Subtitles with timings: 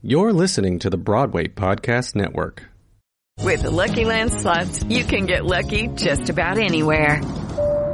[0.00, 2.62] You're listening to the Broadway Podcast Network.
[3.42, 7.20] With the Lucky Land slots, you can get lucky just about anywhere.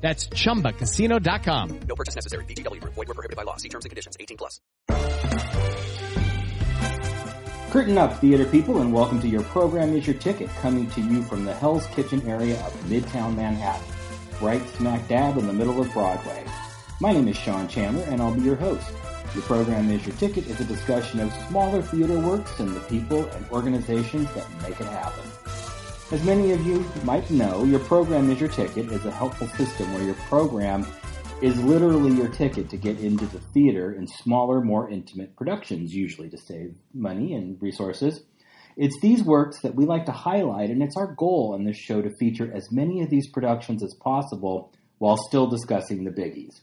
[0.00, 1.80] That's ChumbaCasino.com.
[1.86, 2.44] No purchase necessary.
[2.46, 2.94] VGW Group.
[2.94, 3.56] Void were prohibited by law.
[3.56, 4.16] See terms and conditions.
[4.18, 4.60] 18 plus.
[7.70, 11.22] Curtain up, theater people, and welcome to Your Program is Your Ticket, coming to you
[11.22, 13.86] from the Hell's Kitchen area of Midtown Manhattan,
[14.40, 16.44] right smack dab in the middle of Broadway.
[16.98, 18.90] My name is Sean Chandler, and I'll be your host.
[19.34, 23.24] Your Program is Your Ticket is a discussion of smaller theater works and the people
[23.24, 25.30] and organizations that make it happen.
[26.12, 29.94] As many of you might know, Your Program is Your Ticket is a helpful system
[29.94, 30.84] where your program
[31.40, 36.28] is literally your ticket to get into the theater in smaller, more intimate productions, usually
[36.30, 38.24] to save money and resources.
[38.76, 42.02] It's these works that we like to highlight, and it's our goal in this show
[42.02, 46.60] to feature as many of these productions as possible while still discussing the biggies.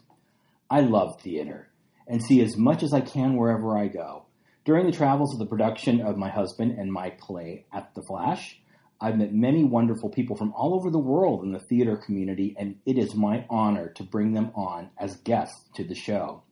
[0.68, 1.70] I love theater
[2.06, 4.26] and see as much as I can wherever I go.
[4.66, 8.60] During the travels of the production of my husband and my play at the Flash,
[9.00, 12.76] I've met many wonderful people from all over the world in the theater community, and
[12.84, 16.42] it is my honor to bring them on as guests to the show.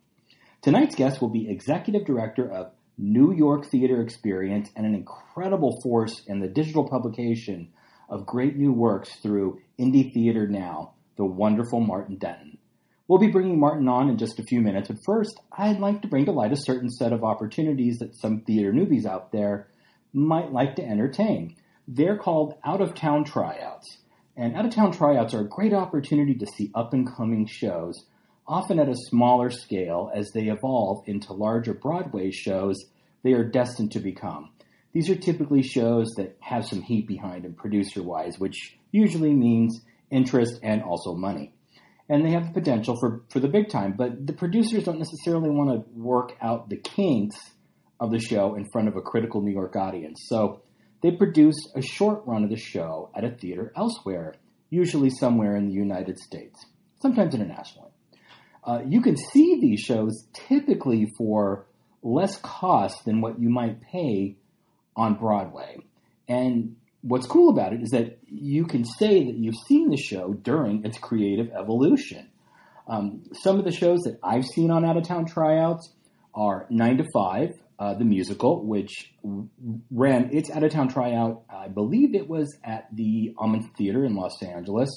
[0.63, 6.23] Tonight's guest will be Executive Director of New York Theater Experience and an incredible force
[6.27, 7.73] in the digital publication
[8.09, 12.59] of great new works through Indie Theater Now, the wonderful Martin Denton.
[13.09, 16.09] We'll be bringing Martin on in just a few minutes, but first, I'd like to
[16.09, 19.69] bring to light a certain set of opportunities that some theater newbies out there
[20.13, 21.57] might like to entertain.
[21.89, 23.99] They're called out of town tryouts.
[24.37, 28.05] And out of town tryouts are a great opportunity to see up and coming shows,
[28.47, 32.77] often at a smaller scale as they evolve into larger Broadway shows
[33.23, 34.51] they are destined to become.
[34.93, 39.83] These are typically shows that have some heat behind them producer wise, which usually means
[40.11, 41.53] interest and also money.
[42.09, 45.51] And they have the potential for, for the big time, but the producers don't necessarily
[45.51, 47.37] want to work out the kinks
[47.99, 50.25] of the show in front of a critical New York audience.
[50.29, 50.63] So
[51.03, 54.35] they produced a short run of the show at a theater elsewhere,
[54.71, 56.67] usually somewhere in the United States,
[57.01, 57.91] sometimes internationally.
[58.65, 61.67] Uh, you can see these shows typically for
[62.03, 64.37] less cost than what you might pay
[64.97, 65.77] on Broadway.
[66.29, 70.33] And what's cool about it is that you can say that you've seen the show
[70.33, 72.31] during its creative evolution.
[72.89, 75.93] Um, some of the shows that I've seen on out of town tryouts
[76.35, 79.13] are 9 to 5, uh, the musical, which
[79.91, 81.43] ran its out of town tryout.
[81.51, 84.89] I believe it was at the Ahmanson Theater in Los Angeles.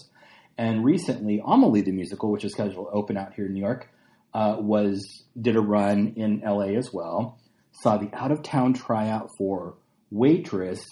[0.58, 3.90] And recently, Amelie the musical, which is scheduled to open out here in New York,
[4.34, 7.40] uh, was did a run in LA as well.
[7.72, 9.76] Saw the out of town tryout for
[10.12, 10.84] Waitress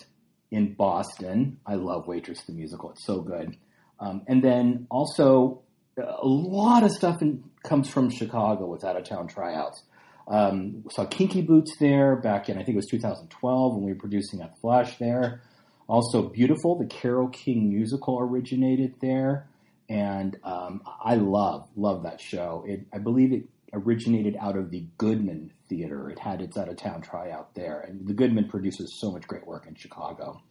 [0.52, 1.59] in Boston.
[1.66, 3.58] I love Waitress the musical; it's so good.
[4.00, 5.64] Um, and then also
[5.97, 9.84] a lot of stuff in, comes from Chicago with out of town tryouts.
[10.28, 14.00] Um, saw Kinky Boots there back in I think it was 2012 when we were
[14.00, 15.42] producing at Flash there.
[15.88, 19.48] Also, Beautiful, the Carole King musical originated there,
[19.88, 22.66] and um, I love love that show.
[22.68, 26.10] It, I believe it originated out of the Goodman Theater.
[26.10, 29.48] It had its out of town tryout there, and the Goodman produces so much great
[29.48, 30.42] work in Chicago.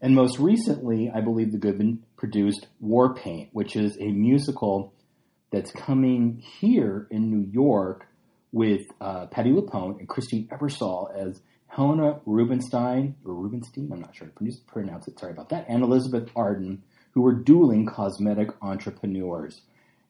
[0.00, 4.94] And most recently, I believe the Goodman produced War Paint, which is a musical
[5.50, 8.06] that's coming here in New York
[8.52, 14.28] with uh, Patti LuPone and Christine Ebersole as Helena Rubinstein, or Rubenstein, I'm not sure
[14.28, 19.60] to pronounce it, sorry about that, and Elizabeth Arden, who were dueling cosmetic entrepreneurs.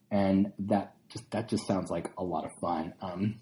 [0.09, 2.93] And that just that just sounds like a lot of fun.
[3.01, 3.35] Um,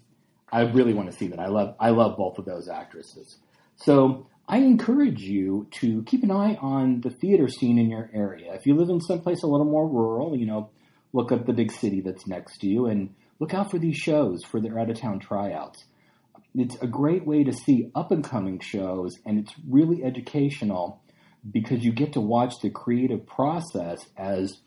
[0.50, 1.38] I really want to see that.
[1.38, 3.36] I love I love both of those actresses.
[3.76, 8.54] So I encourage you to keep an eye on the theater scene in your area.
[8.54, 10.70] If you live in someplace a little more rural, you know,
[11.12, 14.42] look up the big city that's next to you and look out for these shows
[14.44, 15.84] for their out of town tryouts.
[16.54, 21.02] It's a great way to see up and coming shows, and it's really educational
[21.48, 24.58] because you get to watch the creative process as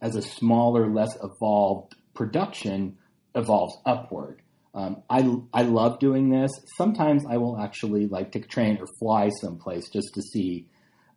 [0.00, 2.98] as a smaller, less evolved production
[3.34, 4.42] evolves upward.
[4.74, 6.50] Um, I I love doing this.
[6.76, 10.66] Sometimes I will actually like take a train or fly someplace just to see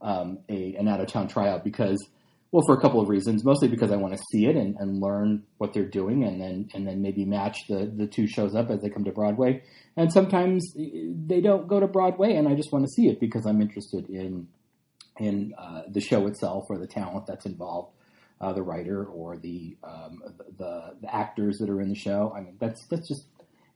[0.01, 2.05] um, a an out of town tryout because
[2.51, 3.43] well for a couple of reasons.
[3.43, 6.69] Mostly because I want to see it and, and learn what they're doing and then
[6.73, 9.63] and then maybe match the the two shows up as they come to Broadway.
[9.97, 13.45] And sometimes they don't go to Broadway and I just want to see it because
[13.45, 14.47] I'm interested in
[15.17, 17.91] in uh, the show itself or the talent that's involved.
[18.41, 20.21] Uh, the writer or the, um,
[20.57, 22.33] the the actors that are in the show.
[22.35, 23.23] I mean, that's that's just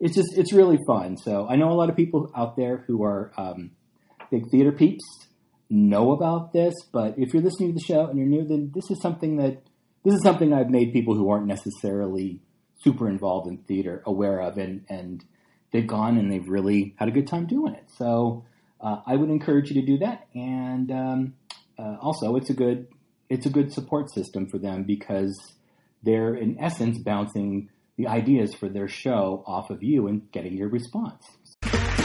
[0.02, 1.16] it's just it's really fun.
[1.18, 3.72] So I know a lot of people out there who are um,
[4.30, 5.29] big theater peeps
[5.70, 8.90] know about this, but if you're listening to the show and you're new, then this
[8.90, 9.62] is something that
[10.04, 12.42] this is something I've made people who aren't necessarily
[12.82, 15.24] super involved in theater aware of, and and
[15.72, 17.86] they've gone and they've really had a good time doing it.
[17.98, 18.46] So
[18.82, 21.34] uh, I would encourage you to do that, and um,
[21.78, 22.88] uh, also it's a good
[23.30, 25.54] it's a good support system for them because
[26.02, 30.70] they're in essence bouncing the ideas for their show off of you and getting your
[30.70, 31.24] response.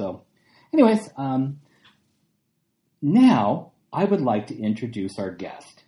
[0.00, 0.22] So,
[0.72, 1.60] anyways, um,
[3.02, 5.82] now I would like to introduce our guest.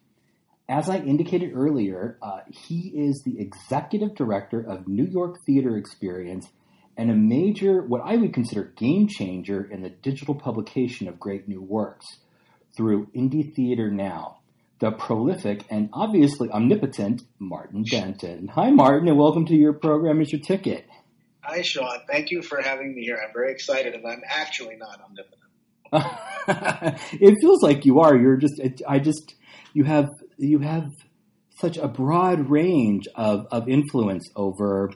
[0.69, 6.47] As I indicated earlier, uh, he is the executive director of New York Theater Experience
[6.95, 11.49] and a major, what I would consider game changer in the digital publication of great
[11.49, 12.05] new works
[12.77, 14.41] through Indie Theater Now,
[14.79, 18.49] the prolific and obviously omnipotent Martin Denton.
[18.49, 20.85] Hi, Martin, and welcome to your program Is Your Ticket.
[21.43, 21.99] Hi, Sean.
[22.09, 23.21] Thank you for having me here.
[23.23, 25.41] I'm very excited, and I'm actually not omnipotent.
[27.21, 28.17] it feels like you are.
[28.17, 28.61] You're just.
[28.89, 29.35] I just.
[29.75, 30.09] You have.
[30.39, 30.87] You have
[31.63, 34.91] such a broad range of, of influence over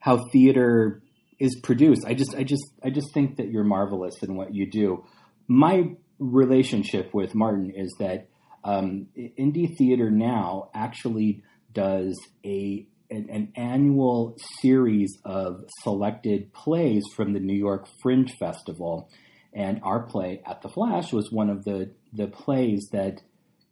[0.00, 1.02] how theater
[1.38, 2.04] is produced.
[2.06, 5.04] I just, I just, I just think that you're marvelous in what you do.
[5.46, 8.28] My relationship with Martin is that
[8.64, 17.32] um, Indie Theater now actually does a an, an, annual series of selected plays from
[17.32, 19.10] the New York Fringe Festival,
[19.52, 23.22] and our play at the Flash was one of the the plays that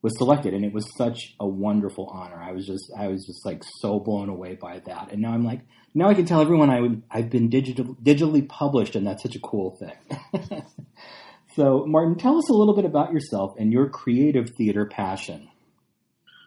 [0.03, 2.43] was selected, and it was such a wonderful honor.
[2.43, 5.45] I was just I was just like so blown away by that, and now I'm
[5.45, 5.61] like
[5.97, 9.35] now I can tell everyone I would, I've been digital, digitally published, and that's such
[9.35, 10.63] a cool thing.
[11.57, 15.49] so, Martin, tell us a little bit about yourself and your creative theater passion.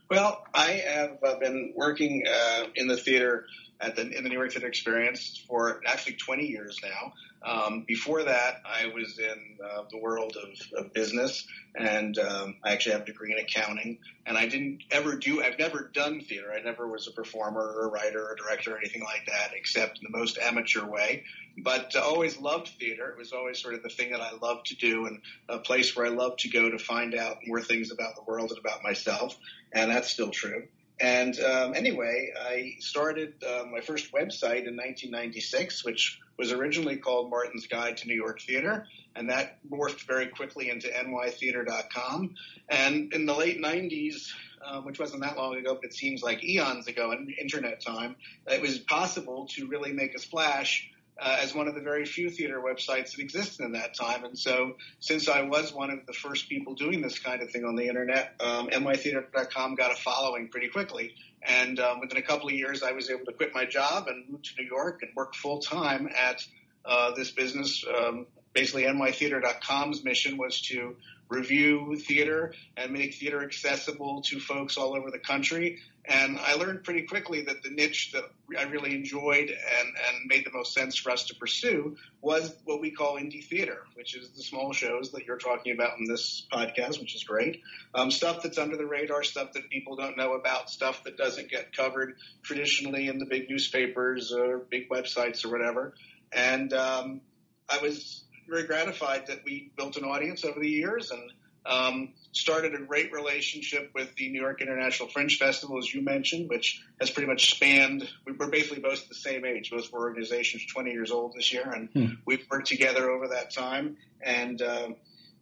[0.10, 3.46] Well, I have uh, been working uh, in the theater
[3.82, 7.14] at the in the New York Theater Experience for actually 20 years now.
[7.42, 12.74] Um, before that, I was in uh, the world of, of business, and um, I
[12.74, 14.00] actually have a degree in accounting.
[14.26, 15.42] And I didn't ever do.
[15.42, 16.52] I've never done theater.
[16.54, 19.52] I never was a performer or a writer or a director or anything like that,
[19.56, 21.24] except in the most amateur way.
[21.58, 23.10] But uh, always loved theater.
[23.10, 25.96] It was always sort of the thing that I loved to do, and a place
[25.96, 28.84] where I loved to go to find out more things about the world and about
[28.84, 29.38] myself.
[29.72, 30.68] And that's still true.
[31.00, 37.30] And um, anyway, I started uh, my first website in 1996, which was originally called
[37.30, 38.86] Martin's Guide to New York Theater,
[39.16, 42.36] and that morphed very quickly into nytheater.com.
[42.70, 44.30] And in the late 90s,
[44.66, 48.16] uh, which wasn't that long ago, but it seems like eons ago in internet time,
[48.48, 50.90] it was possible to really make a splash
[51.22, 54.24] uh, as one of the very few theater websites that existed in that time.
[54.24, 57.66] And so, since I was one of the first people doing this kind of thing
[57.66, 61.14] on the internet, um, nytheater.com got a following pretty quickly.
[61.42, 64.30] And um, within a couple of years, I was able to quit my job and
[64.30, 66.46] move to New York and work full time at
[66.86, 67.84] uh, this business.
[67.88, 70.96] Um, basically, nytheater.com's mission was to
[71.30, 75.80] review theater and make theater accessible to folks all over the country.
[76.06, 78.24] And I learned pretty quickly that the niche that
[78.58, 82.82] I really enjoyed and, and made the most sense for us to pursue was what
[82.82, 86.48] we call indie theater, which is the small shows that you're talking about in this
[86.52, 87.62] podcast, which is great.
[87.94, 91.52] Um, stuff that's under the radar, stuff that people don't know about, stuff that doesn't
[91.52, 95.94] get covered traditionally in the big newspapers or big websites or whatever.
[96.32, 97.22] And um,
[97.70, 101.32] I was very gratified that we built an audience over the years and
[101.66, 106.50] um, started a great relationship with the New York International Fringe Festival, as you mentioned,
[106.50, 108.08] which has pretty much spanned.
[108.26, 109.70] We were basically both the same age.
[109.72, 112.06] Both were organizations 20 years old this year, and hmm.
[112.26, 113.98] we've worked together over that time.
[114.22, 114.90] And uh,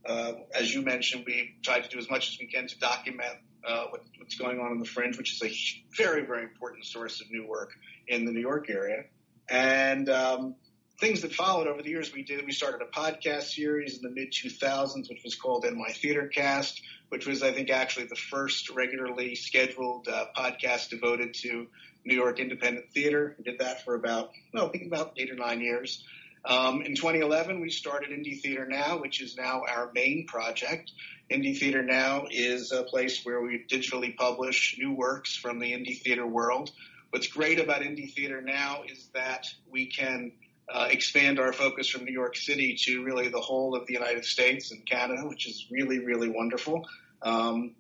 [0.05, 3.37] uh, as you mentioned, we tried to do as much as we can to document
[3.65, 7.21] uh, what, what's going on in the Fringe, which is a very, very important source
[7.21, 7.71] of new work
[8.07, 9.03] in the New York area.
[9.49, 10.55] And um,
[10.99, 12.45] things that followed over the years, we did.
[12.45, 16.81] We started a podcast series in the mid 2000s, which was called NY Theater Cast,
[17.09, 21.67] which was, I think, actually the first regularly scheduled uh, podcast devoted to
[22.03, 23.35] New York independent theater.
[23.37, 26.03] We did that for about, well, I think about eight or nine years.
[26.45, 30.91] Um, in 2011, we started Indie Theater Now, which is now our main project.
[31.29, 36.01] Indie Theater Now is a place where we digitally publish new works from the indie
[36.01, 36.71] theater world.
[37.09, 40.31] What's great about Indie Theater Now is that we can
[40.69, 44.25] uh, expand our focus from New York City to really the whole of the United
[44.25, 46.85] States and Canada, which is really, really wonderful.
[47.21, 47.75] Um,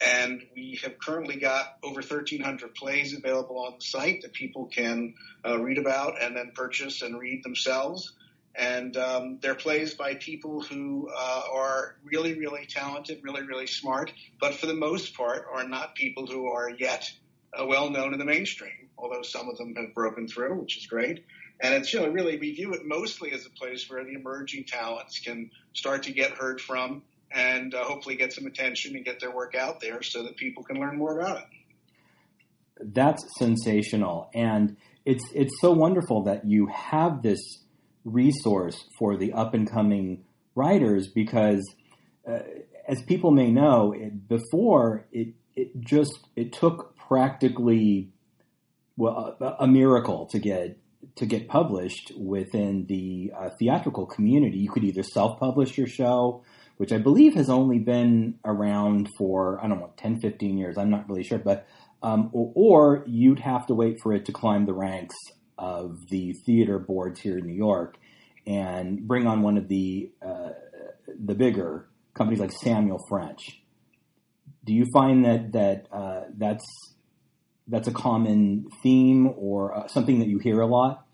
[0.00, 5.14] and we have currently got over 1,300 plays available on the site that people can
[5.46, 8.14] uh, read about and then purchase and read themselves.
[8.54, 14.12] And um, they're plays by people who uh, are really, really talented, really, really smart,
[14.40, 17.10] but for the most part are not people who are yet
[17.52, 20.86] uh, well known in the mainstream, although some of them have broken through, which is
[20.86, 21.24] great.
[21.62, 25.50] And it's, really, we view it mostly as a place where the emerging talents can
[25.74, 29.54] start to get heard from and uh, hopefully get some attention and get their work
[29.54, 31.44] out there so that people can learn more about it.
[32.82, 37.40] That's sensational, and it's it's so wonderful that you have this
[38.04, 40.24] resource for the up and coming
[40.54, 41.62] writers because,
[42.26, 42.38] uh,
[42.88, 48.12] as people may know, it, before it it just it took practically
[48.96, 50.78] well a, a miracle to get
[51.16, 54.58] to get published within the uh, theatrical community.
[54.58, 56.42] You could either self publish your show
[56.80, 60.78] which I believe has only been around for, I don't know, 10, 15 years.
[60.78, 61.36] I'm not really sure.
[61.36, 61.66] But,
[62.02, 65.14] um, or, or, you'd have to wait for it to climb the ranks
[65.58, 67.98] of the theater boards here in New York
[68.46, 70.52] and bring on one of the, uh,
[71.22, 73.60] the bigger companies like Samuel French.
[74.64, 76.64] Do you find that, that, uh, that's,
[77.70, 81.06] that's a common theme or uh, something that you hear a lot?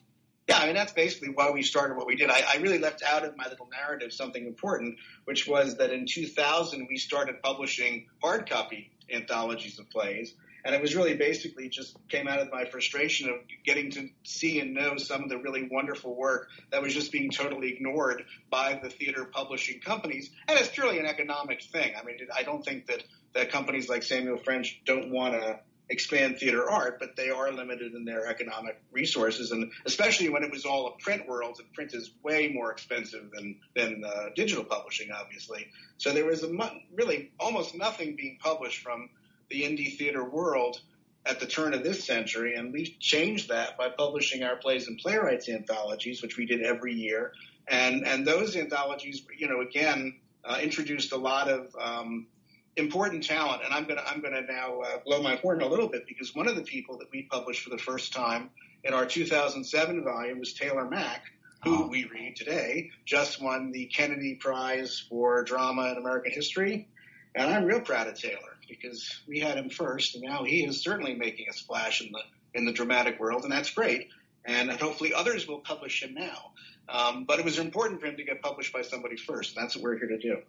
[0.48, 2.30] Yeah, I mean that's basically why we started what we did.
[2.30, 6.06] I, I, really left out of my little narrative something important, which was that in
[6.06, 10.34] 2000 we started publishing hard copy anthologies of plays,
[10.64, 14.60] and it was really basically just came out of my frustration of getting to see
[14.60, 18.78] and know some of the really wonderful work that was just being totally ignored by
[18.80, 21.92] the theater publishing companies, and it's purely an economic thing.
[22.00, 23.02] I mean, I don't think that
[23.34, 27.94] that companies like Samuel French don't want to expand theater art, but they are limited
[27.94, 31.94] in their economic resources, and especially when it was all a print world, and print
[31.94, 35.68] is way more expensive than than uh, digital publishing, obviously.
[35.98, 39.10] So there was a really almost nothing being published from
[39.48, 40.80] the indie theater world
[41.24, 44.98] at the turn of this century, and we changed that by publishing our plays and
[44.98, 47.32] playwrights anthologies, which we did every year,
[47.68, 50.18] and and those anthologies, you know, again.
[50.48, 52.28] Uh, introduced a lot of um,
[52.76, 56.06] important talent, and I'm gonna I'm gonna now uh, blow my horn a little bit
[56.06, 58.50] because one of the people that we published for the first time
[58.84, 61.24] in our 2007 volume was Taylor Mac,
[61.64, 61.88] who oh.
[61.88, 66.88] we read today just won the Kennedy Prize for Drama in American History,
[67.34, 70.82] and I'm real proud of Taylor because we had him first, and now he is
[70.82, 72.20] certainly making a splash in the
[72.54, 74.08] in the dramatic world, and that's great.
[74.44, 76.52] And hopefully others will publish him now.
[76.88, 79.56] Um, but it was important for him to get published by somebody first.
[79.56, 80.42] And that's what we're here to do.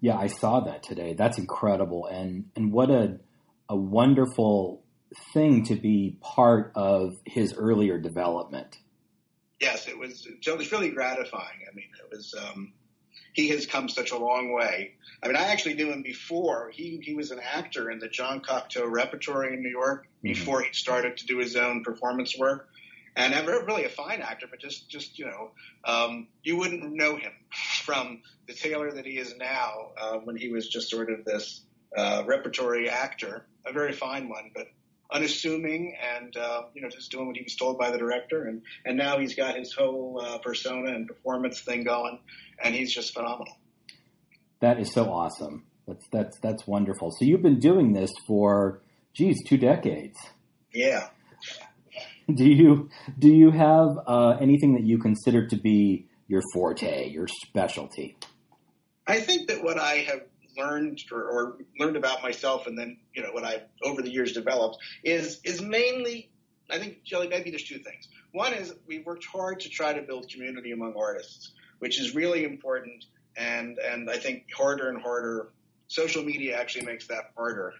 [0.00, 1.14] Yeah, I saw that today.
[1.14, 3.18] That's incredible, and and what a
[3.68, 4.82] a wonderful
[5.32, 8.78] thing to be part of his earlier development.
[9.60, 10.26] Yes, it was.
[10.42, 11.60] So It was really gratifying.
[11.70, 12.34] I mean, it was.
[12.34, 12.72] Um,
[13.32, 14.94] he has come such a long way.
[15.22, 16.70] I mean, I actually knew him before.
[16.72, 20.28] He he was an actor in the Jean Cocteau Repertory in New York mm-hmm.
[20.28, 22.68] before he started to do his own performance work
[23.16, 25.50] and I'm really a fine actor, but just just you know,
[25.84, 27.32] um, you wouldn't know him
[27.82, 31.62] from the Taylor that he is now uh, when he was just sort of this
[31.96, 34.66] uh, repertory actor, a very fine one, but
[35.10, 38.62] unassuming and uh, you know just doing what he was told by the director, and
[38.84, 42.18] and now he's got his whole uh, persona and performance thing going,
[42.62, 43.56] and he's just phenomenal.
[44.60, 45.64] That is so awesome.
[45.88, 47.12] That's that's that's wonderful.
[47.12, 48.82] So you've been doing this for
[49.14, 50.18] geez, two decades.
[50.72, 51.08] Yeah.
[52.34, 57.28] do you do you have uh, anything that you consider to be your forte, your
[57.28, 58.16] specialty?
[59.06, 60.22] I think that what I have
[60.56, 64.32] learned or, or, learned about myself, and then you know what I've over the years
[64.32, 66.30] developed is is mainly.
[66.68, 68.08] I think Jelly, maybe there's two things.
[68.32, 72.44] One is we worked hard to try to build community among artists, which is really
[72.44, 73.04] important,
[73.36, 75.50] and and I think harder and harder
[75.88, 77.72] social media actually makes that harder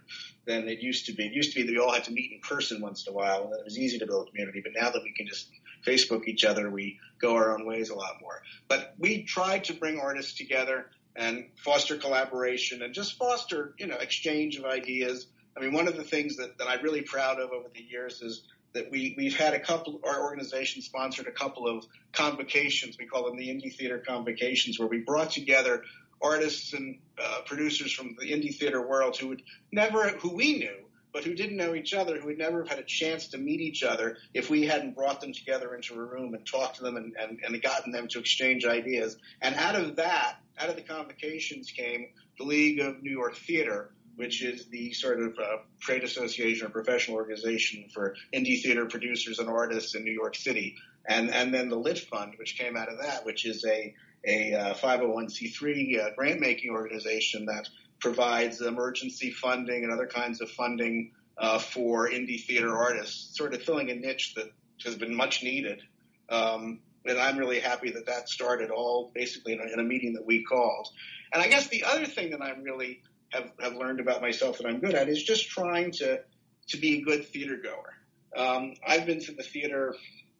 [0.47, 1.27] than it used to be.
[1.27, 3.17] It used to be that we all had to meet in person once in a
[3.17, 4.61] while, and it was easy to build a community.
[4.63, 5.51] But now that we can just
[5.85, 8.43] Facebook each other, we go our own ways a lot more.
[8.69, 13.97] But we tried to bring artists together and foster collaboration and just foster, you know,
[13.97, 15.27] exchange of ideas.
[15.57, 18.21] I mean, one of the things that, that I'm really proud of over the years
[18.21, 18.43] is
[18.75, 22.99] that we, we've had a couple, our organization sponsored a couple of convocations.
[22.99, 25.83] We call them the Indie Theater Convocations, where we brought together
[26.21, 29.43] artists and uh, producers from the indie theater world who would
[29.73, 32.79] never, who we knew, but who didn't know each other, who would never have had
[32.79, 36.35] a chance to meet each other if we hadn't brought them together into a room
[36.35, 39.17] and talked to them and, and, and gotten them to exchange ideas.
[39.41, 42.09] And out of that, out of the convocations came
[42.39, 46.71] the League of New York Theater, which is the sort of uh, trade association or
[46.71, 50.77] professional organization for indie theater producers and artists in New York City.
[51.09, 53.95] And, and then the Lit Fund, which came out of that, which is a,
[54.27, 57.69] a uh, 501c3 uh, grant making organization that
[58.01, 63.63] provides emergency funding and other kinds of funding uh, for indie theater artists, sort of
[63.63, 64.51] filling a niche that
[64.85, 65.83] has been much needed.
[66.29, 70.15] Um, and I'm really happy that that started all basically in a, in a, meeting
[70.15, 70.89] that we called.
[71.33, 74.67] And I guess the other thing that I really have, have learned about myself that
[74.67, 76.21] I'm good at is just trying to
[76.69, 77.95] to be a good theater goer.
[78.37, 79.95] Um, I've been to the theater.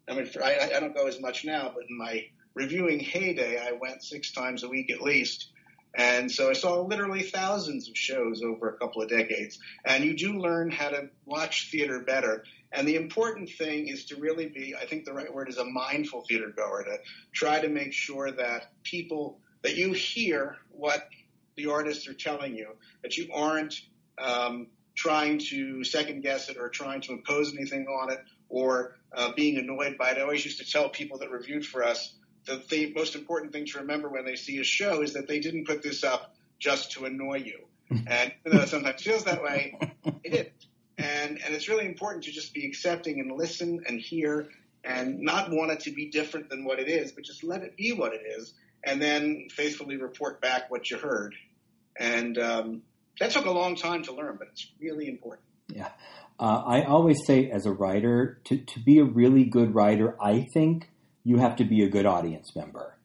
[0.09, 2.25] I mean, for, I, I don't go as much now, but in my
[2.57, 5.51] reviewing heyday, I went six times a week at least.
[5.95, 9.59] And so I saw literally thousands of shows over a couple of decades.
[9.85, 12.43] And you do learn how to watch theater better.
[12.71, 15.65] And the important thing is to really be, I think the right word is a
[15.65, 16.97] mindful theater goer, to
[17.31, 21.07] try to make sure that people, that you hear what
[21.55, 22.69] the artists are telling you,
[23.01, 23.75] that you aren't
[24.19, 29.31] um, trying to second guess it or trying to impose anything on it or uh,
[29.35, 30.17] being annoyed by it.
[30.17, 32.13] I always used to tell people that reviewed for us
[32.47, 35.39] the, the most important thing to remember when they see a show is that they
[35.39, 37.59] didn't put this up just to annoy you.
[37.89, 39.77] and even though it sometimes feels that way,
[40.23, 40.65] it didn't.
[40.97, 44.49] And, and it's really important to just be accepting and listen and hear
[44.83, 47.77] and not want it to be different than what it is, but just let it
[47.77, 51.35] be what it is and then faithfully report back what you heard.
[51.99, 52.81] And um,
[53.19, 55.45] that took a long time to learn, but it's really important.
[55.67, 55.89] Yeah.
[56.39, 60.45] Uh, I always say, as a writer, to, to be a really good writer, I
[60.53, 60.89] think
[61.27, 62.97] you have to be a good audience member.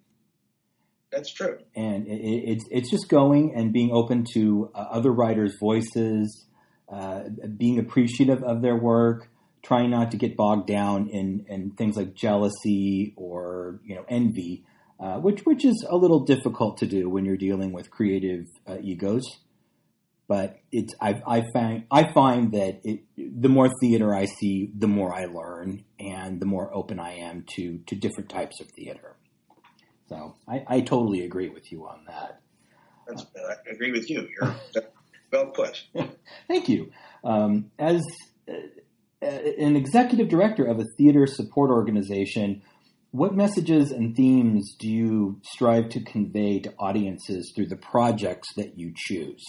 [1.11, 1.59] That's true.
[1.75, 6.47] And it, it, it's it's just going and being open to uh, other writers' voices,
[6.89, 7.25] uh,
[7.57, 9.29] being appreciative of their work,
[9.65, 14.65] trying not to get bogged down in, in things like jealousy or you know envy,
[15.01, 18.77] uh, which which is a little difficult to do when you're dealing with creative uh,
[18.81, 19.25] egos.
[20.33, 24.89] But it's I, I find I find that it, the more theater I see, the
[24.89, 29.17] more I learn, and the more open I am to to different types of theater.
[30.09, 32.41] So I, I totally agree with you on that.
[33.07, 34.27] That's, I agree with you.
[34.41, 34.57] You're
[35.31, 35.85] well put.
[36.49, 36.93] Thank you.
[37.23, 38.01] Um, as
[38.49, 42.63] uh, an executive director of a theater support organization,
[43.11, 48.79] what messages and themes do you strive to convey to audiences through the projects that
[48.79, 49.45] you choose?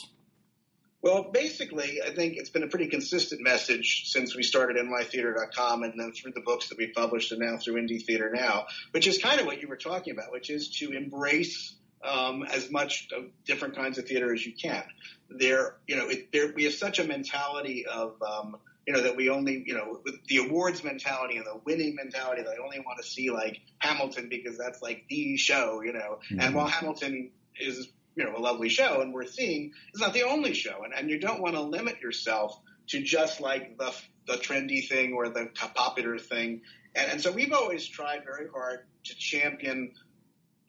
[1.03, 5.99] Well, basically, I think it's been a pretty consistent message since we started nytheater.com and
[5.99, 9.17] then through the books that we published and now through Indie Theater Now, which is
[9.17, 13.25] kind of what you were talking about, which is to embrace um, as much of
[13.45, 14.83] different kinds of theater as you can.
[15.29, 18.55] There, you know, it, there, we have such a mentality of, um,
[18.87, 22.43] you know, that we only, you know, with the awards mentality and the winning mentality
[22.43, 26.19] that I only want to see like Hamilton because that's like the show, you know.
[26.31, 26.39] Mm-hmm.
[26.39, 30.23] And while Hamilton is you know, a lovely show and we're seeing, it's not the
[30.23, 30.83] only show.
[30.83, 33.93] And, and you don't want to limit yourself to just like the,
[34.27, 36.61] the trendy thing or the popular thing.
[36.95, 39.93] And, and so we've always tried very hard to champion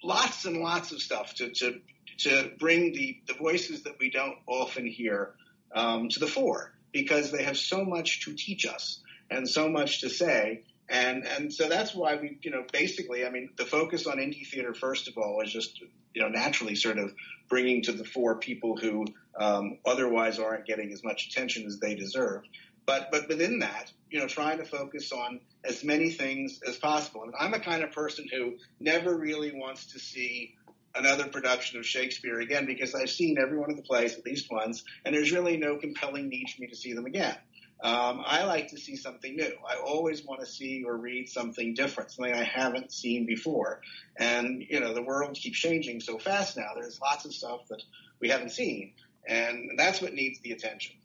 [0.03, 1.81] lots and lots of stuff to, to,
[2.19, 5.35] to bring the, the voices that we don't often hear
[5.75, 10.03] um, to the fore because they have so much to teach us and so much
[10.03, 10.63] to say.
[10.89, 14.47] And and so that's why we, you know, basically, I mean, the focus on indie
[14.47, 15.81] theater first of all is just,
[16.13, 17.15] you know, naturally sort of
[17.49, 19.07] bringing to the fore people who
[19.39, 22.43] um, otherwise aren't getting as much attention as they deserve.
[22.87, 27.23] But but within that, you know, trying to focus on as many things as possible.
[27.23, 30.55] And I'm the kind of person who never really wants to see
[30.95, 34.51] another production of Shakespeare again because I've seen every one of the plays at least
[34.51, 37.37] once, and there's really no compelling need for me to see them again.
[37.83, 39.53] Um, I like to see something new.
[39.69, 43.81] I always want to see or read something different, something I haven't seen before.
[44.17, 46.71] And, you know, the world keeps changing so fast now.
[46.75, 47.83] There's lots of stuff that
[48.21, 48.95] we haven't seen.
[49.27, 50.97] And that's what needs the attention.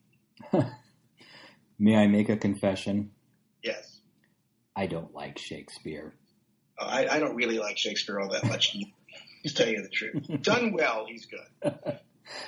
[1.79, 3.11] May I make a confession?
[3.63, 3.99] Yes.
[4.75, 6.13] I don't like Shakespeare.
[6.77, 8.77] Oh, I, I, don't really like Shakespeare all that much.
[9.45, 10.41] to tell you the truth.
[10.41, 11.73] Done well, he's good.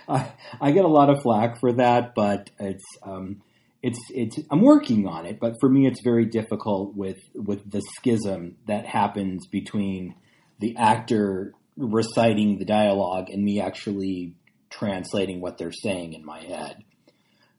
[0.07, 3.41] I, I get a lot of flack for that, but it's um,
[3.83, 7.81] it's it's I'm working on it, but for me it's very difficult with with the
[7.97, 10.15] schism that happens between
[10.59, 14.35] the actor reciting the dialogue and me actually
[14.69, 16.83] translating what they're saying in my head.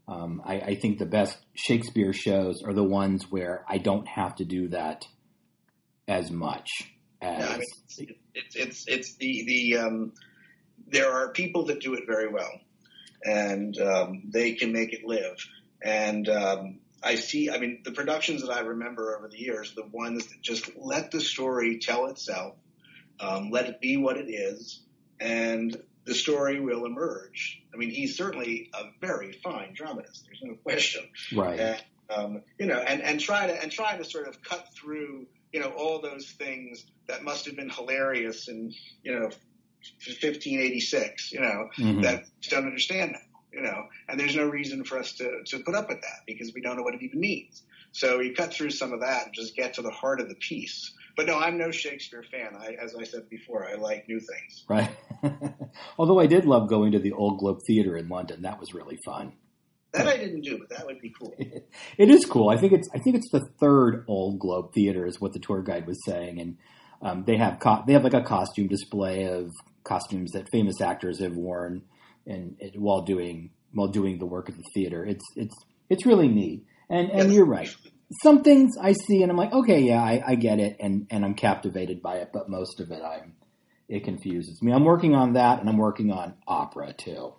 [0.07, 4.35] Um, I, I, think the best Shakespeare shows are the ones where I don't have
[4.37, 5.07] to do that
[6.09, 6.69] as much
[7.21, 7.39] as.
[7.39, 10.13] Yeah, I mean, it's, it's, it's the the um,
[10.89, 12.51] there are people that do it very well,
[13.25, 15.37] and um, they can make it live.
[15.85, 19.87] And um, I see, I mean, the productions that I remember over the years, the
[19.87, 22.55] ones that just let the story tell itself,
[23.19, 24.81] um, let it be what it is,
[25.21, 27.63] and the story will emerge.
[27.73, 30.27] I mean, he's certainly a very fine dramatist.
[30.27, 31.09] There's no question.
[31.35, 31.59] Right.
[31.59, 35.27] And, um, you know, and, and try to and try to sort of cut through,
[35.53, 39.31] you know, all those things that must have been hilarious in, you know,
[39.99, 41.33] 1586.
[41.33, 42.01] You know, mm-hmm.
[42.03, 43.32] that don't understand now.
[43.53, 46.53] You know, and there's no reason for us to to put up with that because
[46.55, 47.63] we don't know what it even means.
[47.93, 50.35] So you cut through some of that and just get to the heart of the
[50.37, 50.93] piece.
[51.17, 52.57] But no, I'm no Shakespeare fan.
[52.59, 54.65] I, as I said before, I like new things.
[54.67, 54.91] Right.
[55.99, 58.43] Although I did love going to the Old Globe Theatre in London.
[58.43, 59.35] That was really fun.
[59.93, 61.35] That I didn't do, but that would be cool.
[61.99, 62.49] it is cool.
[62.49, 65.63] I think it's I think it's the third Old Globe Theater is what the tour
[65.63, 66.57] guide was saying, and
[67.03, 69.51] um, they have co- they have like a costume display of
[69.85, 71.83] costumes that famous actors have worn
[72.27, 75.05] and, while doing while doing the work of the theater.
[75.05, 75.55] It's it's
[75.89, 76.65] it's really neat.
[76.89, 77.33] And and yes.
[77.33, 77.75] you're right
[78.21, 81.25] some things I see and I'm like, okay, yeah, I, I get it, and and
[81.25, 82.31] I'm captivated by it.
[82.33, 83.35] But most of it, I'm
[83.89, 84.73] it confuses me.
[84.73, 87.35] I'm working on that, and I'm working on opera too.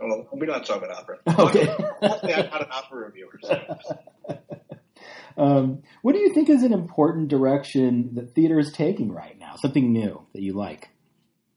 [0.00, 1.18] Well, we don't talk about opera.
[1.38, 3.38] Okay, I'm not an opera reviewer.
[3.42, 3.78] So.
[5.42, 9.56] um, what do you think is an important direction that theater is taking right now?
[9.56, 10.90] Something new that you like?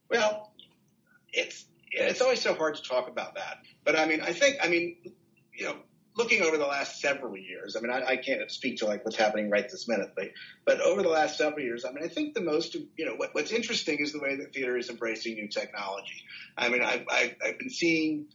[0.09, 0.51] Well,
[1.33, 1.65] it's
[2.05, 3.59] it's always so hard to talk about that.
[3.83, 4.97] But I mean, I think I mean,
[5.53, 5.75] you know,
[6.17, 9.15] looking over the last several years, I mean, I, I, can't speak to like what's
[9.15, 10.29] happening right this minute, but,
[10.65, 13.35] but over the last several years, I mean, I think the most, you know, what,
[13.35, 16.23] what's interesting is the way that theater is embracing new technology.
[16.57, 18.25] I mean, I've, I've, I've been seeing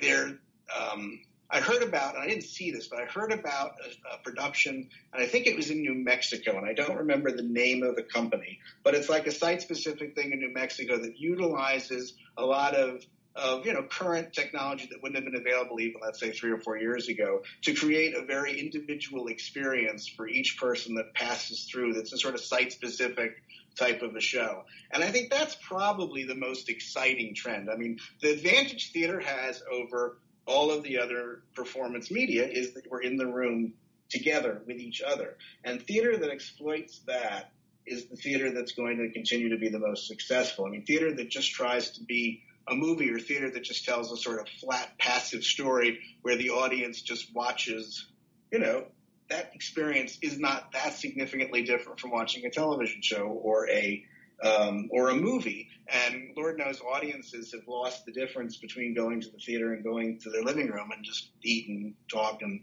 [0.00, 0.38] there,
[0.78, 1.20] um,
[1.52, 4.88] I heard about, and I didn't see this, but I heard about a, a, production,
[5.12, 7.96] and I think it was in New Mexico, and I don't remember the name of
[7.96, 12.44] the company, but it's like a site specific thing in New Mexico that utilizes a
[12.44, 13.04] lot of
[13.36, 16.58] of you know current technology that wouldn't have been available even let's say three or
[16.58, 21.92] four years ago to create a very individual experience for each person that passes through
[21.92, 23.42] that's a sort of site specific
[23.78, 24.64] type of a show.
[24.90, 27.70] And i think that's probably the most exciting trend.
[27.70, 32.90] I mean the advantage theater has over all of the other performance media is that
[32.90, 33.74] we're in the room
[34.08, 35.36] together with each other.
[35.64, 37.52] And theater that exploits that
[37.86, 40.66] is the theater that's going to continue to be the most successful.
[40.66, 44.12] I mean theater that just tries to be a movie or theater that just tells
[44.12, 48.06] a sort of flat, passive story where the audience just watches,
[48.52, 48.84] you know,
[49.28, 54.04] that experience is not that significantly different from watching a television show or a
[54.42, 55.68] um, or a movie.
[55.88, 60.18] And Lord knows audiences have lost the difference between going to the theater and going
[60.20, 62.60] to their living room and just eat and talk and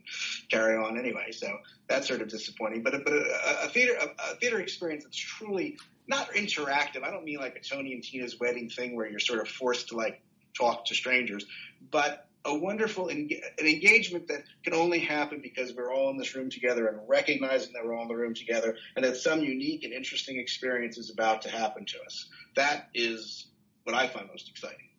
[0.50, 1.32] carry on anyway.
[1.32, 1.48] So
[1.90, 2.84] that's sort of disappointing.
[2.84, 7.04] But but a, a theater a, a theater experience that's truly not interactive.
[7.04, 9.90] I don't mean like a Tony and Tina's wedding thing where you're sort of forced
[9.90, 10.22] to like
[10.58, 11.46] talk to strangers,
[11.92, 16.36] but a wonderful en- an engagement that can only happen because we're all in this
[16.36, 19.84] room together and recognizing that we're all in the room together and that some unique
[19.84, 22.30] and interesting experience is about to happen to us.
[22.56, 23.48] That is
[23.84, 24.90] what I find most exciting.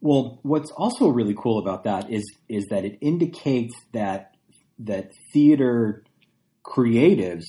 [0.00, 4.36] Well, what's also really cool about that is is that it indicates that
[4.80, 6.04] that theater
[6.64, 7.46] creatives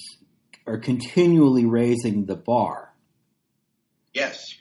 [0.65, 2.93] are continually raising the bar.
[4.13, 4.55] Yes.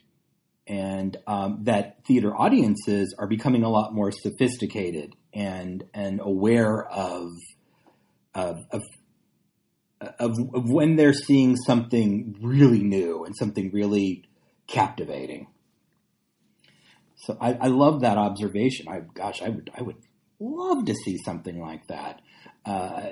[0.68, 7.30] And um, that theater audiences are becoming a lot more sophisticated and and aware of
[8.34, 8.82] of, of
[10.00, 14.24] of, of when they're seeing something really new and something really
[14.66, 15.48] captivating.
[17.16, 18.88] So I, I love that observation.
[18.88, 19.96] I gosh, I would I would
[20.38, 22.20] love to see something like that.
[22.64, 23.08] Uh,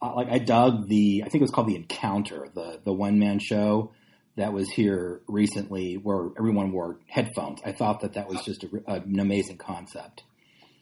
[0.00, 3.38] like I dug the I think it was called the Encounter, the the one man
[3.38, 3.92] show
[4.36, 7.60] that was here recently where everyone wore headphones.
[7.64, 10.22] I thought that that was just a, an amazing concept.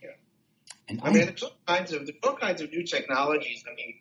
[0.03, 0.11] Yeah,
[0.89, 3.65] and I mean, there's all kinds of there's all kinds of new technologies.
[3.71, 3.97] I mean,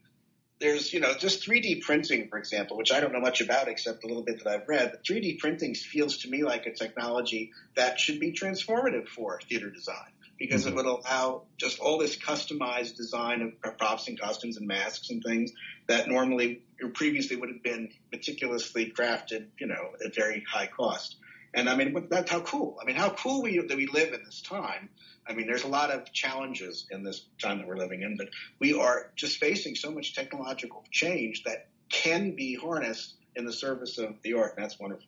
[0.60, 4.04] there's you know just 3D printing, for example, which I don't know much about except
[4.04, 4.92] a little bit that I've read.
[4.92, 9.72] But 3D printing feels to me like a technology that should be transformative for theater
[9.72, 10.70] design because mm-hmm.
[10.70, 15.24] it would allow just all this customized design of props and costumes and masks and
[15.24, 15.52] things
[15.88, 21.18] that normally or previously would have been meticulously crafted, you know, at very high cost.
[21.54, 22.78] And I mean, that's how cool.
[22.82, 24.90] I mean, how cool we, that we live in this time.
[25.28, 28.30] I mean, there's a lot of challenges in this time that we're living in, but
[28.60, 33.98] we are just facing so much technological change that can be harnessed in the service
[33.98, 34.54] of the art.
[34.58, 35.06] That's wonderful.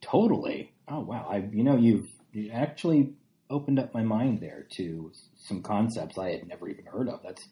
[0.00, 0.72] Totally.
[0.88, 1.26] Oh wow!
[1.30, 3.12] I you know you've you actually
[3.48, 7.20] opened up my mind there to some concepts I had never even heard of.
[7.22, 7.46] That's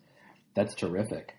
[0.54, 1.34] that's terrific.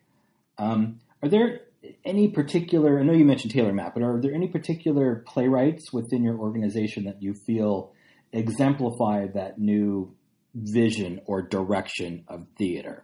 [0.58, 1.62] Um, are there
[2.04, 3.00] any particular?
[3.00, 7.06] I know you mentioned Taylor Mac, but are there any particular playwrights within your organization
[7.06, 7.94] that you feel
[8.32, 10.14] exemplify that new
[10.54, 13.04] vision or direction of theater?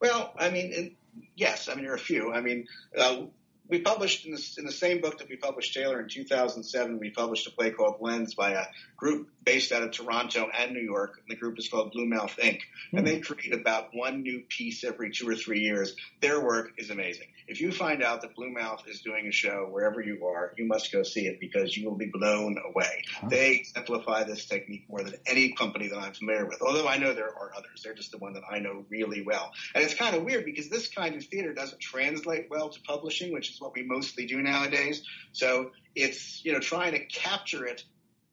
[0.00, 0.96] Well, I mean,
[1.36, 1.68] yes.
[1.68, 2.32] I mean, there are a few.
[2.32, 3.22] I mean, uh,
[3.68, 6.98] we published in the, in the, same book that we published Taylor in 2007.
[6.98, 8.64] We published a play called Lens by a
[8.96, 11.18] group based out of Toronto and New York.
[11.18, 12.60] And the group is called Blue Mouth Inc.
[12.92, 13.22] And they hmm.
[13.22, 15.94] create about one new piece every two or three years.
[16.20, 17.28] Their work is amazing.
[17.46, 20.66] If you find out that Blue Mouth is doing a show wherever you are, you
[20.66, 23.04] must go see it because you will be blown away.
[23.20, 23.28] Huh.
[23.30, 26.60] They exemplify this technique more than any company that I'm familiar with.
[26.60, 29.52] Although I know there are others, they're just the one that I know really well.
[29.74, 33.32] And it's kind of weird because this kind of theater doesn't translate well to publishing,
[33.32, 35.02] which is what we mostly do nowadays.
[35.32, 37.84] So it's you know trying to capture it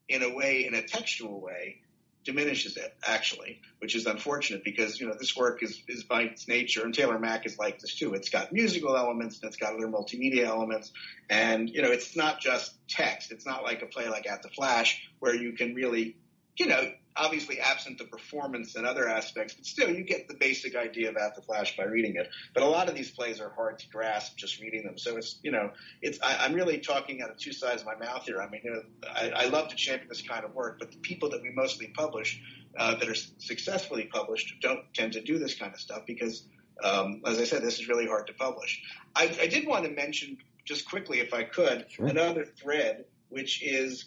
[0.08, 1.80] in a way, in a textual way,
[2.26, 6.48] diminishes it actually, which is unfortunate because you know this work is is by its
[6.48, 8.14] nature, and Taylor Mac is like this too.
[8.14, 10.92] It's got musical elements and it's got other multimedia elements,
[11.30, 13.32] and you know it's not just text.
[13.32, 16.16] It's not like a play like At the Flash where you can really,
[16.58, 20.76] you know, obviously absent the performance and other aspects, but still you get the basic
[20.76, 22.28] idea of At the Flash by reading it.
[22.54, 24.98] But a lot of these plays are hard to grasp just reading them.
[24.98, 25.70] So it's you know
[26.02, 28.40] it's I, I'm really talking out of two sides of my mouth here.
[28.40, 30.98] I mean you know, I, I love to champion this kind of work, but the
[30.98, 32.40] people that we mostly publish
[32.78, 36.44] uh, that are successfully published don't tend to do this kind of stuff because.
[36.84, 38.82] Um, as I said, this is really hard to publish.
[39.14, 42.06] I, I did want to mention just quickly, if I could, sure.
[42.06, 44.04] another thread, which is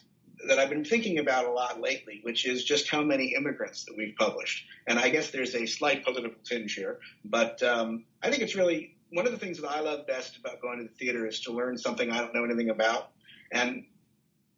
[0.47, 3.97] that I've been thinking about a lot lately, which is just how many immigrants that
[3.97, 4.65] we've published.
[4.87, 8.95] And I guess there's a slight political tinge here, but um, I think it's really
[9.11, 11.51] one of the things that I love best about going to the theater is to
[11.51, 13.11] learn something I don't know anything about.
[13.51, 13.85] And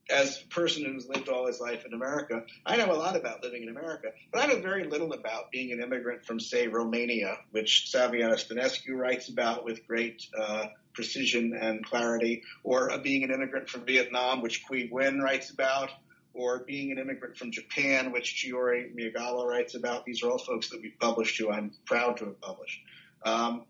[0.09, 3.43] as a person who's lived all his life in America, I know a lot about
[3.43, 7.37] living in America, but I know very little about being an immigrant from, say, Romania,
[7.51, 13.31] which Saviana Stănescu writes about with great uh, precision and clarity, or uh, being an
[13.31, 15.89] immigrant from Vietnam, which Qui Nguyen writes about,
[16.33, 20.05] or being an immigrant from Japan, which Chiori Miyagawa writes about.
[20.05, 22.79] These are all folks that we've published who I'm proud to have published.
[23.23, 23.65] Um,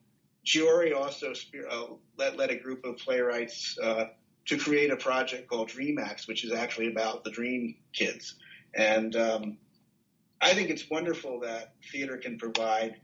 [0.46, 1.34] Chiori also
[1.70, 1.86] uh,
[2.18, 4.06] led, led, a group of playwrights uh,
[4.48, 8.36] to create a project called DreamActs, which is actually about the Dream Kids.
[8.74, 9.58] And um,
[10.42, 12.96] I think it's wonderful that theater can provide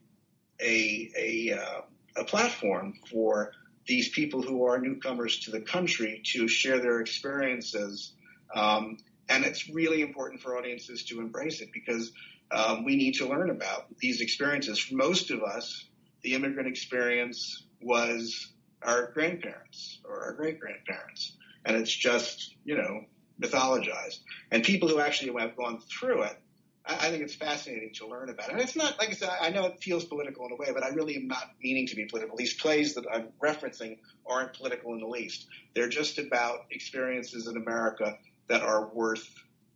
[0.59, 1.81] a a, uh,
[2.17, 3.51] a platform for
[3.85, 8.13] these people who are newcomers to the country to share their experiences.
[8.53, 8.97] Um,
[9.29, 12.11] and it's really important for audiences to embrace it because
[12.51, 14.79] um, we need to learn about these experiences.
[14.79, 15.85] For most of us,
[16.23, 18.47] the immigrant experience was
[18.83, 21.35] our grandparents or our great grandparents.
[21.65, 23.05] And it's just, you know,
[23.41, 24.19] mythologized.
[24.51, 26.37] And people who actually have gone through it,
[26.85, 28.49] I, I think it's fascinating to learn about.
[28.49, 28.53] It.
[28.53, 30.83] And it's not, like I said, I know it feels political in a way, but
[30.83, 32.37] I really am not meaning to be political.
[32.37, 35.47] These plays that I'm referencing aren't political in the least.
[35.75, 39.27] They're just about experiences in America that are worth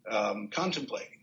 [0.10, 1.20] um, contemplating.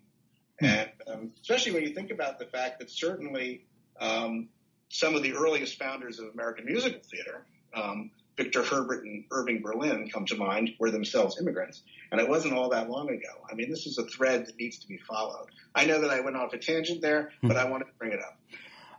[0.61, 0.67] Hmm.
[0.67, 3.65] And um, especially when you think about the fact that certainly
[4.01, 4.49] um,
[4.91, 7.47] some of the earliest founders of American musical theater,
[7.79, 11.83] um, Victor Herbert and Irving Berlin come to mind, were themselves immigrants.
[12.11, 13.45] And it wasn't all that long ago.
[13.51, 15.47] I mean, this is a thread that needs to be followed.
[15.75, 18.21] I know that I went off a tangent there, but I wanted to bring it
[18.21, 18.39] up.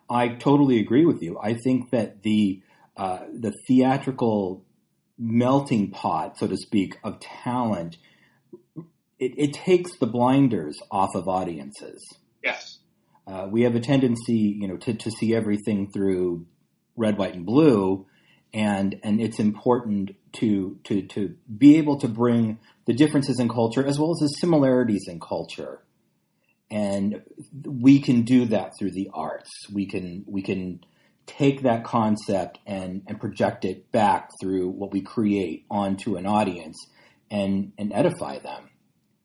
[0.09, 1.39] I totally agree with you.
[1.41, 2.61] I think that the
[2.97, 4.65] uh, the theatrical
[5.17, 7.97] melting pot, so to speak, of talent,
[9.17, 12.05] it, it takes the blinders off of audiences.
[12.43, 12.79] Yes.
[13.25, 16.45] Uh, we have a tendency, you know, to, to see everything through
[16.97, 18.05] red, white, and blue,
[18.53, 23.85] and and it's important to to to be able to bring the differences in culture
[23.85, 25.81] as well as the similarities in culture.
[26.71, 27.23] And
[27.65, 29.49] we can do that through the arts.
[29.71, 30.83] We can we can
[31.25, 36.77] take that concept and and project it back through what we create onto an audience
[37.29, 38.69] and and edify them.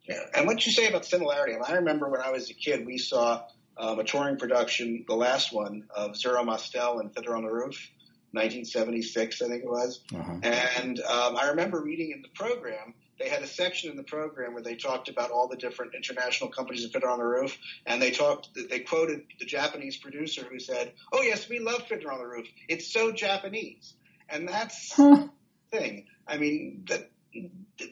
[0.08, 0.20] Yeah.
[0.34, 1.54] And what you say about similarity?
[1.66, 3.44] I remember when i was a kid we saw
[3.76, 7.90] um, a touring production the last one of Zero Mostel and Fiddler on the Roof
[8.34, 10.00] 1976, I think it was.
[10.14, 10.38] Uh-huh.
[10.42, 14.54] And um, I remember reading in the program, they had a section in the program
[14.54, 18.02] where they talked about all the different international companies that Fiddler on the Roof, and
[18.02, 22.18] they talked, they quoted the Japanese producer who said, "Oh yes, we love Fiddler on
[22.18, 22.48] the Roof.
[22.68, 23.94] It's so Japanese,"
[24.28, 25.28] and that's huh.
[25.70, 26.06] the thing.
[26.26, 27.10] I mean, that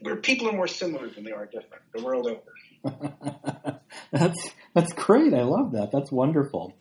[0.00, 3.80] where people are more similar than they are different the world over.
[4.12, 5.34] that's that's great.
[5.34, 5.92] I love that.
[5.92, 6.74] That's wonderful.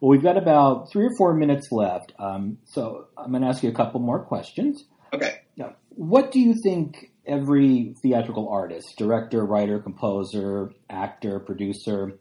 [0.00, 3.62] Well, we've got about three or four minutes left, um, so I'm going to ask
[3.62, 4.84] you a couple more questions.
[5.12, 5.40] Okay.
[5.56, 12.18] Now, what do you think every theatrical artist, director, writer, composer, actor, producer,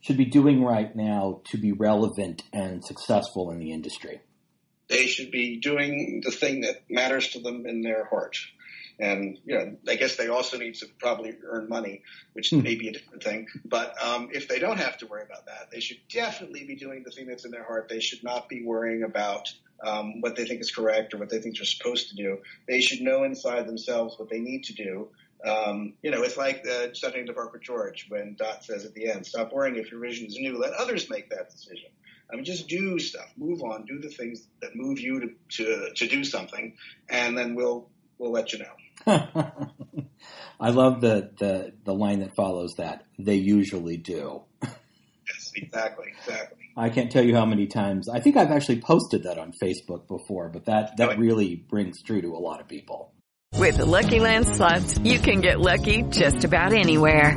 [0.00, 4.20] should be doing right now to be relevant and successful in the industry?
[4.88, 8.38] They should be doing the thing that matters to them in their heart.
[9.00, 12.62] And, you know, I guess they also need to probably earn money, which Hmm.
[12.62, 13.46] may be a different thing.
[13.64, 17.04] But um, if they don't have to worry about that, they should definitely be doing
[17.04, 17.88] the thing that's in their heart.
[17.88, 19.48] They should not be worrying about
[19.84, 22.38] um, what they think is correct or what they think they're supposed to do.
[22.66, 25.10] They should know inside themselves what they need to do.
[25.46, 28.84] Um, you know, it's like the Sunday in the Park with George when Dot says
[28.84, 31.90] at the end, stop worrying if your vision is new, let others make that decision.
[32.30, 35.94] I mean, just do stuff, move on, do the things that move you to, to,
[35.94, 36.74] to do something,
[37.08, 38.72] and then we'll, we'll let you know.
[40.60, 43.04] I love the, the, the line that follows that.
[43.18, 44.42] They usually do.
[44.62, 46.58] Yes, exactly, exactly.
[46.76, 48.08] I can't tell you how many times.
[48.08, 52.22] I think I've actually posted that on Facebook before, but that, that really brings true
[52.22, 53.12] to a lot of people.
[53.54, 57.36] With the Lucky Land slots, you can get lucky just about anywhere.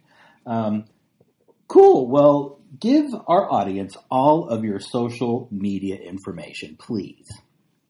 [0.45, 0.85] Um,
[1.67, 2.07] cool.
[2.07, 7.31] Well, give our audience all of your social media information, please.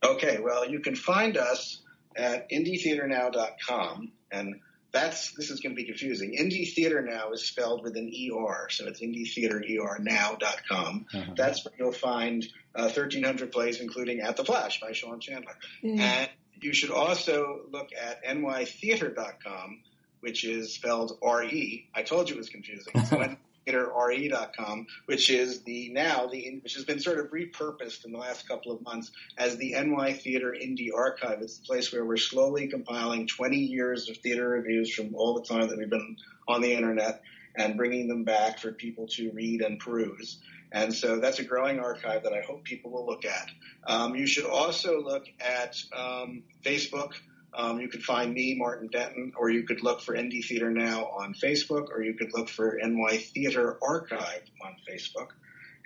[0.04, 1.82] Okay, well, you can find us
[2.16, 4.56] at indietheaternow.com, and
[4.92, 6.36] that's this is going to be confusing.
[6.40, 11.06] Indie Theater Now is spelled with an ER, so it's indietheaternow.com.
[11.14, 11.34] Uh-huh.
[11.36, 15.56] That's where you'll find uh, 1,300 plays, including At the Flash by Sean Chandler.
[15.84, 19.82] And you should also look at nytheatre.com,
[20.22, 21.90] which is spelled R-E.
[21.94, 22.94] I told you it was confusing.
[23.06, 28.18] So theaterre.com, which is the now the which has been sort of repurposed in the
[28.18, 31.42] last couple of months as the NY Theater Indie Archive.
[31.42, 35.44] It's the place where we're slowly compiling 20 years of theater reviews from all the
[35.44, 37.22] time that we've been on the internet
[37.56, 40.40] and bringing them back for people to read and peruse.
[40.72, 43.50] And so that's a growing archive that I hope people will look at.
[43.86, 47.12] Um, you should also look at um, Facebook.
[47.54, 51.06] Um, you could find me, Martin Denton, or you could look for Indie Theater Now
[51.06, 55.30] on Facebook, or you could look for NY Theater Archive on Facebook,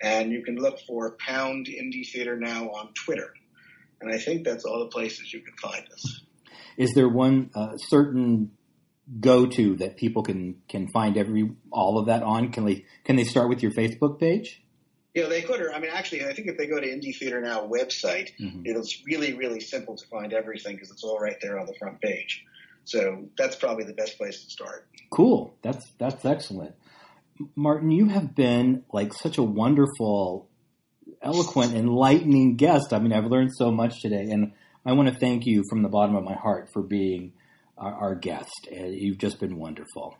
[0.00, 3.34] and you can look for Pound Indie Theater Now on Twitter.
[4.00, 6.22] And I think that's all the places you can find us.
[6.76, 8.52] Is there one uh, certain
[9.20, 12.52] go-to that people can can find every all of that on?
[12.52, 14.62] Can they can they start with your Facebook page?
[15.16, 15.62] Yeah, they could.
[15.62, 18.60] Or I mean, actually, I think if they go to Indie Theater Now website, mm-hmm.
[18.64, 22.02] it's really, really simple to find everything because it's all right there on the front
[22.02, 22.44] page.
[22.84, 24.86] So that's probably the best place to start.
[25.10, 25.56] Cool.
[25.62, 26.74] That's that's excellent.
[27.54, 30.50] Martin, you have been like such a wonderful,
[31.22, 32.92] eloquent, enlightening guest.
[32.92, 34.52] I mean, I've learned so much today, and
[34.84, 37.32] I want to thank you from the bottom of my heart for being
[37.78, 38.68] our, our guest.
[38.70, 40.18] You've just been wonderful.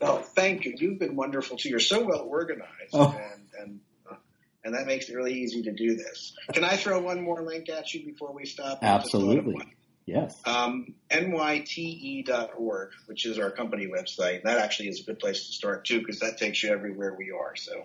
[0.00, 0.74] Well, thank you.
[0.76, 1.68] You've been wonderful too.
[1.68, 3.16] You're so well organized, Oh.
[3.18, 4.16] and and uh,
[4.64, 6.34] and that makes it really easy to do this.
[6.52, 8.78] Can I throw one more link at you before we stop?
[8.82, 9.56] I just thought of Absolutely.
[10.04, 10.34] Yes.
[10.44, 14.42] Um, nyte.org, which is our company website.
[14.42, 17.30] That actually is a good place to start too, because that takes you everywhere we
[17.30, 17.54] are.
[17.54, 17.84] So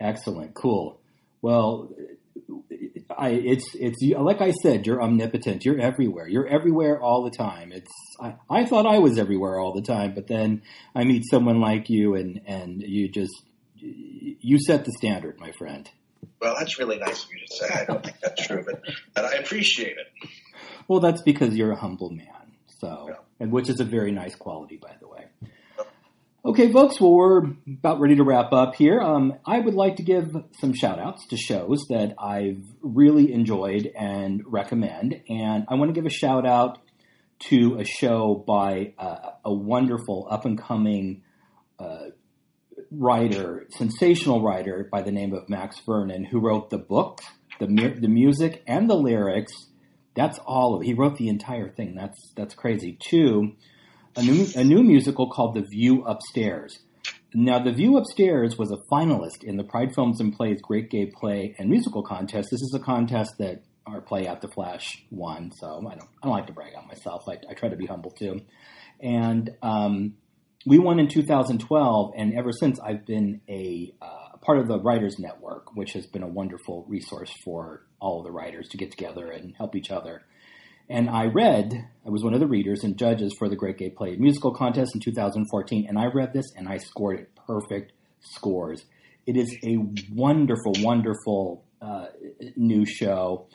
[0.00, 0.54] Excellent.
[0.54, 1.00] Cool.
[1.40, 1.90] Well,
[3.16, 5.64] I, it's it's like I said, you're omnipotent.
[5.64, 6.28] You're everywhere.
[6.28, 7.72] You're everywhere all the time.
[7.72, 10.62] It's I, I thought I was everywhere all the time, but then
[10.94, 13.42] I meet someone like you, and and you just
[14.40, 15.88] you set the standard, my friend.
[16.40, 17.74] Well, that's really nice of you to say.
[17.74, 18.82] I don't think that's true, but,
[19.14, 20.28] but I appreciate it.
[20.88, 22.26] Well, that's because you're a humble man.
[22.80, 25.24] So, and which is a very nice quality, by the way.
[26.44, 27.00] Okay, folks.
[27.00, 29.00] Well, we're about ready to wrap up here.
[29.00, 33.90] Um, I would like to give some shout outs to shows that I've really enjoyed
[33.98, 35.22] and recommend.
[35.28, 36.78] And I want to give a shout out
[37.48, 41.22] to a show by uh, a wonderful up and coming
[41.80, 42.10] uh,
[42.90, 47.20] writer, sensational writer by the name of Max Vernon, who wrote the book,
[47.58, 49.52] the the music, and the lyrics.
[50.14, 50.86] That's all of it.
[50.86, 51.94] He wrote the entire thing.
[51.94, 52.98] That's that's crazy.
[53.00, 53.52] Two,
[54.16, 56.78] a new a new musical called The View Upstairs.
[57.34, 61.06] Now, The View Upstairs was a finalist in the Pride Films and Plays Great Gay
[61.06, 62.48] Play and Musical Contest.
[62.50, 66.26] This is a contest that our play At the Flash won, so I don't I
[66.26, 67.24] don't like to brag on myself.
[67.28, 68.40] I, I try to be humble too.
[69.00, 70.14] And um,
[70.66, 75.16] we won in 2012, and ever since I've been a uh, part of the Writers
[75.18, 79.30] Network, which has been a wonderful resource for all of the writers to get together
[79.30, 80.22] and help each other.
[80.88, 81.72] And I read,
[82.04, 84.94] I was one of the readers and judges for the Great Gay Play musical contest
[84.94, 88.84] in 2014, and I read this and I scored it perfect scores.
[89.24, 89.78] It is a
[90.12, 92.06] wonderful, wonderful uh,
[92.56, 93.46] new show.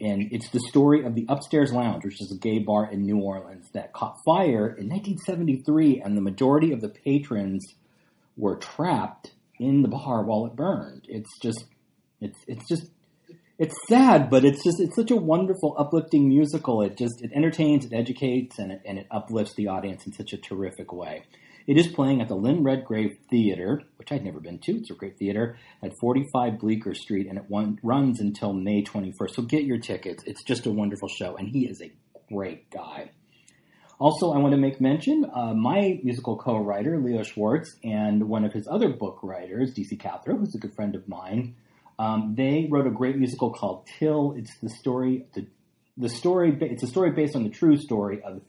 [0.00, 3.18] And it's the story of the Upstairs Lounge, which is a gay bar in New
[3.18, 7.64] Orleans that caught fire in 1973, and the majority of the patrons
[8.36, 11.06] were trapped in the bar while it burned.
[11.08, 11.64] It's just,
[12.20, 12.90] it's, it's just
[13.58, 16.80] it's sad, but it's just it's such a wonderful, uplifting musical.
[16.82, 20.32] It just it entertains, it educates, and it, and it uplifts the audience in such
[20.32, 21.24] a terrific way.
[21.68, 24.72] It is playing at the Lynn Redgrave Theater, which I'd never been to.
[24.78, 29.34] It's a great theater at 45 Bleecker Street, and it one, runs until May 21st.
[29.34, 30.24] So get your tickets.
[30.26, 31.92] It's just a wonderful show, and he is a
[32.32, 33.10] great guy.
[33.98, 38.54] Also, I want to make mention uh, my musical co-writer Leo Schwartz and one of
[38.54, 41.54] his other book writers, DC Cathro, who's a good friend of mine.
[41.98, 44.32] Um, they wrote a great musical called Till.
[44.38, 45.46] It's the story, the,
[45.98, 48.40] the story, it's a story based on the true story of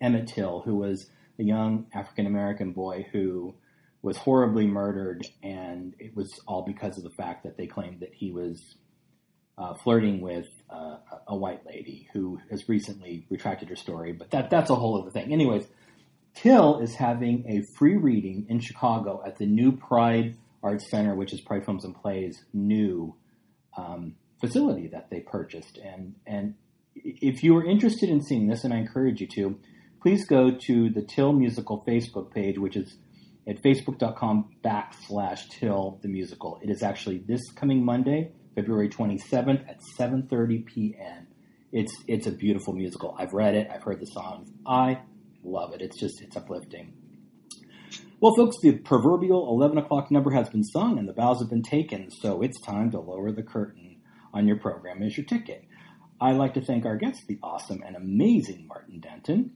[0.00, 1.06] Emmett Till, who was
[1.38, 3.54] a young African American boy who
[4.02, 8.12] was horribly murdered, and it was all because of the fact that they claimed that
[8.12, 8.76] he was
[9.56, 10.96] uh, flirting with uh,
[11.28, 14.12] a white lady who has recently retracted her story.
[14.12, 15.32] But that that's a whole other thing.
[15.32, 15.66] Anyways,
[16.34, 21.32] Till is having a free reading in Chicago at the new Pride Arts Center, which
[21.32, 23.14] is Pride Films and Plays' new
[23.76, 25.78] um, facility that they purchased.
[25.78, 26.54] And and
[26.96, 29.60] if you are interested in seeing this, and I encourage you to,
[30.04, 32.98] please go to the Till Musical Facebook page, which is
[33.48, 36.60] at facebook.com backslash Till the Musical.
[36.62, 41.26] It is actually this coming Monday, February 27th at 7.30 p.m.
[41.72, 43.16] It's, it's a beautiful musical.
[43.18, 43.70] I've read it.
[43.72, 44.50] I've heard the songs.
[44.66, 45.00] I
[45.42, 45.80] love it.
[45.80, 46.92] It's just, it's uplifting.
[48.20, 51.62] Well, folks, the proverbial 11 o'clock number has been sung and the bows have been
[51.62, 54.02] taken, so it's time to lower the curtain
[54.34, 55.64] on your program as your ticket.
[56.20, 59.52] I'd like to thank our guest, the awesome and amazing Martin Denton.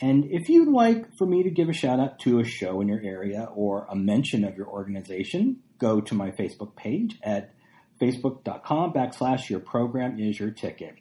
[0.00, 2.88] And if you'd like for me to give a shout out to a show in
[2.88, 7.54] your area or a mention of your organization, go to my Facebook page at
[8.00, 10.96] facebook.com backslash your program is your ticket.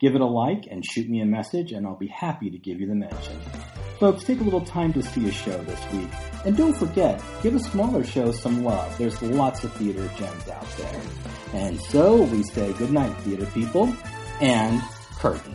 [0.00, 2.80] Give it a like and shoot me a message, and I'll be happy to give
[2.80, 3.40] you the mention.
[4.00, 6.08] Folks, take a little time to see a show this week.
[6.44, 8.98] And don't forget, give a smaller show some love.
[8.98, 11.00] There's lots of theater gems out there.
[11.54, 13.94] And so we say goodnight, theater people,
[14.40, 14.82] and
[15.16, 15.54] curtain.